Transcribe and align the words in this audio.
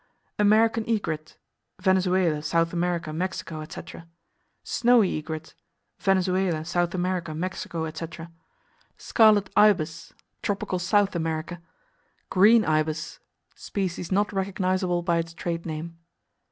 American 0.39 0.83
Egret 0.89 1.37
Venezuela, 1.79 2.37
S. 2.39 2.53
America, 2.55 3.13
Mexico, 3.13 3.61
etc. 3.61 4.07
Snowy 4.63 5.15
Egret 5.19 5.53
Venezuela, 5.99 6.61
S. 6.61 6.73
America, 6.75 7.35
Mexico, 7.35 7.85
etc. 7.85 8.31
Scarlet 8.97 9.51
Ibis 9.55 10.11
Tropical 10.41 10.79
South 10.79 11.15
America. 11.15 11.61
"Green" 12.31 12.65
Ibis 12.65 13.19
Species 13.53 14.11
not 14.11 14.33
recognizable 14.33 15.03
by 15.03 15.19
its 15.19 15.35
trade 15.35 15.67
name. 15.67 15.99